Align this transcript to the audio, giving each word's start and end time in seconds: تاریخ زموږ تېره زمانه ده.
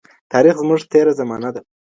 تاریخ 0.31 0.55
زموږ 0.61 0.81
تېره 0.91 1.13
زمانه 1.19 1.49
ده. 1.55 1.61